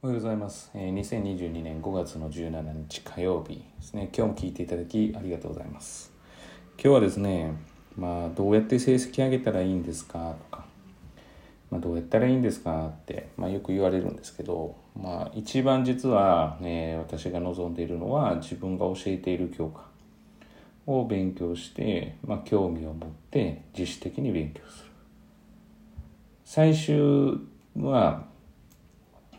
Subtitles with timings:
[0.00, 0.70] おはようございます。
[0.74, 4.08] え2022年5月の17日火曜日ですね。
[4.16, 6.12] 今日も聞いていただきありがとうございます。
[6.80, 7.52] 今日はですね、
[7.96, 10.64] まあどうやって成績上げたらいいんですかとか、
[11.72, 19.82] まあどうやったらいいんですかって、まあよく言われるんですけど、まあ一番実は、え私が望んでいるのは自分が教えている教科
[20.86, 24.90] を勉強して、まあ興味を持って自主的に勉強する。
[26.44, 27.40] 最終
[27.76, 28.28] は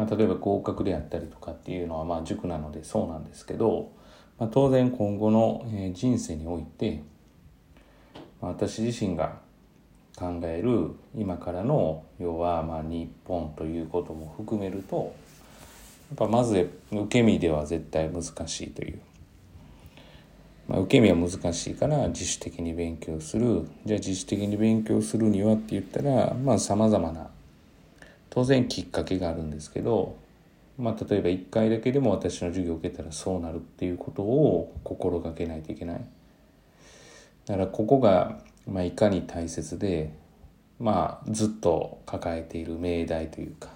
[0.00, 3.92] まあ、例えば合格であったりとかっていうのはまあ塾なのでそうなんですけど、
[4.38, 7.02] まあ、当然今後の人生において、
[8.40, 9.40] まあ私自身が
[10.16, 19.00] 考える今からの要はまあ日本ということも含めるとやっぱまず受け身では絶対難しいという、
[20.66, 23.68] まあ、受け身は難しいから自主的に勉強する。
[23.84, 27.28] じゃあ自主的に勉強するにはって言ったらまあさまざまな
[28.30, 30.16] 当然きっかけがあるんですけど、
[30.78, 36.04] まあ、例えば1回だけでも私の授業を受けたらそうなるっていうことを心がけないといけない。
[37.46, 40.12] だからここが、まあ、いかに大切で、
[40.78, 43.70] まあ、ずっと抱えている命題というか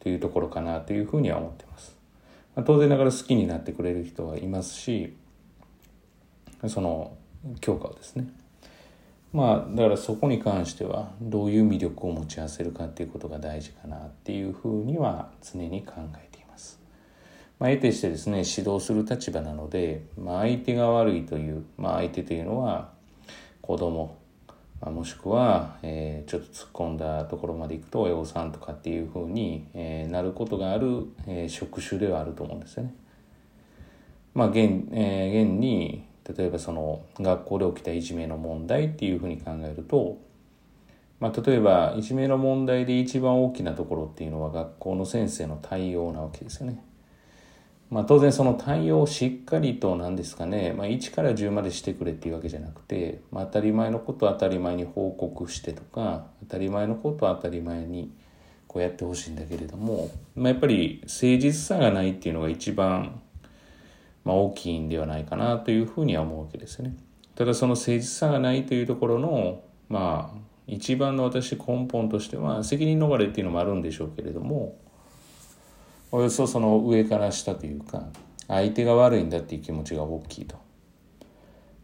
[0.00, 1.96] というところかなというふうには思ってます、
[2.54, 5.14] まあ、当然ながら好きになってくれる人はいますし
[6.68, 7.16] その
[7.60, 8.28] 教科をですね
[9.36, 16.80] まあだからそこに関してはどういう魅力を持ち合わせるかっていうことが大事かなっていうふうには常に考えています。
[17.58, 22.88] まあ、得てしてですね指導する立場なので、まあ、相手が悪いという、まあ、相手というのは
[23.60, 24.16] 子供、
[24.80, 32.94] まあ、もしくは、えーちょっと突っ込んだところまでいくと親御さんとかっていうふうに、えーなることがある、えー職種ではあると思うんですよね。
[34.32, 40.18] まあ現,、えー現に例えばその学校で起きたいじめの問題っていうふうに考えると、
[41.20, 46.82] まあ、例えばいじめの問題で一番大きなところっていうのは学校の先生の対応なわけですよね。
[47.88, 58.12] まあ、当然その対応をしっかりと何ですかね、まあ、1から10までしてくれっていうわけじゃなくて、まあ、当たり前のことを当たり前に報告してとか当たり前のことを当たり前に
[58.66, 63.20] こうやってほしいんだけれども、まあ、やっぱり誠実さがないっていうのが一番
[64.26, 66.96] まあ、大きいんではないかなというふうには思うわけですよね。
[67.36, 74.76] ただその誠実さがないというところのまあ一番の私根本としては責任逃れっていうのもあるんでしょうけれども
[76.10, 78.08] およそその上から下というか
[78.48, 80.56] 相手が悪いんだっていう気持ちが大きいと。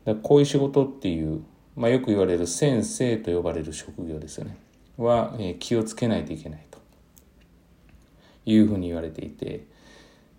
[0.04, 1.44] だこういう仕事っていう、
[1.76, 4.56] まあ、よく言われる先生と呼ばれる職業ですよね
[4.97, 6.81] は、えー気をつけないといけないと
[8.47, 9.64] いうふうに言われていて、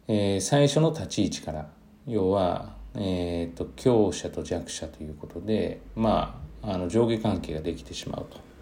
[0.10, 1.70] えー最初の立ち位置から
[2.08, 8.54] 要は、えー、と強者と弱者ということで、まあ、あの上下関係ができてしまうと。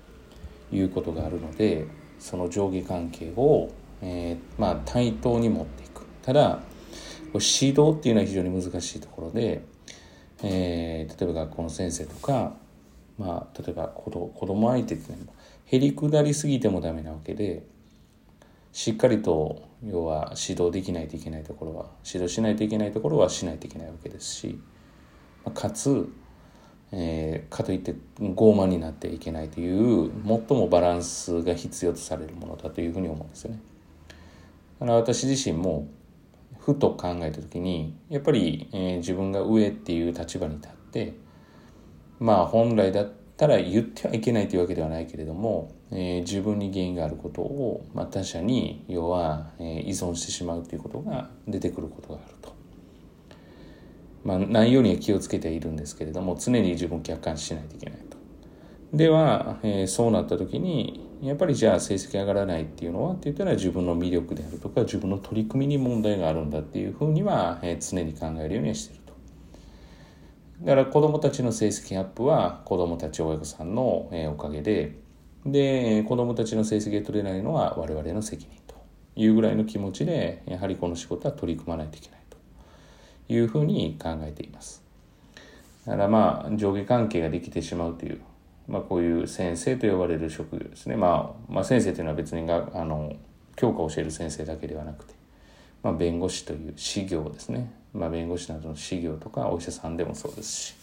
[0.74, 1.86] いうことがあるので
[2.20, 3.70] その上下関係を、
[4.02, 6.04] えーまあ、対等に持っていく。
[6.22, 6.60] ただ
[7.34, 9.64] 指導っていうのは非常に難しいところで、
[10.44, 12.54] えー例えば学校の先生とか、
[13.18, 15.34] まあ、例えば子ど子供相手っていうのも
[15.66, 17.64] へりくだりすぎてもダメなわけで
[18.72, 24.60] しっかりと要は指導できないといけないところは指導しないといけないところはしないといけないわけですし、
[25.54, 26.08] かつ、
[26.92, 33.60] えーかといって傲慢になっていけないという最もバランスが必要とされるものだというふうに思うんですよね。
[34.80, 35.88] だから私自身も
[36.60, 41.14] ふと考えた時にやっぱり、えー自分が上っていう立場に立って
[42.20, 52.54] まあ本来だったら言ってはいけないというわけではないけれども、えー自分に原因があることを、まあ、他者に要は、えー依存してしまうということが出てくることがあると。
[54.24, 58.18] まあ、ないようには気をつけているんですけれども常に自分を客観視しないといけないと。
[58.94, 69.01] では、えーそうなった時にやっぱりじゃあ成績上がらないっていうのはって言ったら自分の魅力であるとか自分の取り組みに問題があるんだっていうふうには、えー常に考えるようにはしてる。
[70.62, 74.96] だから子どもたちの成績アップは子どもたち親御さんの、おかげで
[75.46, 78.76] で子どもたちの成績が取れないのは我々の責任と
[79.16, 82.38] いうぐらいの気持ちでやはりこの仕事は取り組まないといけないと
[83.34, 84.84] いうふうに考えています。
[85.86, 88.22] だからまあ上下関係ができてしまうという、
[88.68, 93.14] まあ、こういう先生と呼ばれる職業ですね、まあ、まあ先生というのは別にがあの
[93.56, 95.16] 教科を教える先生だけではなくて、
[95.84, 100.74] まあ、弁護士という師業ですね、まあ、弁護士などの師業とかお医者さんでもそうですし、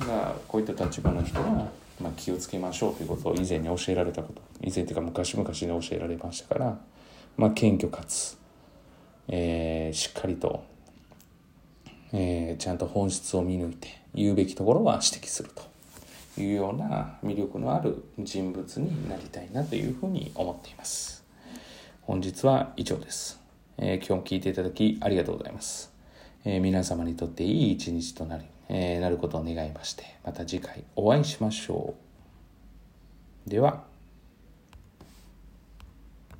[0.00, 1.70] まあ、こういった立場の人は、
[2.00, 6.78] まあ、気をつけましょうということを以前に教えられたこと以前というか昔々に教えられましたから、
[7.36, 8.36] まあ、謙虚かつ、
[9.28, 10.64] えーしっかりと
[12.12, 15.62] えーちゃんと本質を見抜いて言うべきところは指摘すると
[16.40, 21.24] いうような魅力のある人物になりたいなというふうに思っています。
[22.02, 23.43] 本日は以上です。
[23.78, 25.92] えー、今日も聞いていただきありがとうございます。
[26.44, 31.94] えー、皆様にとっていい一日となり、えー、なることを願いまして、また次回お会いしましょ
[33.46, 33.50] う。
[33.50, 33.93] では。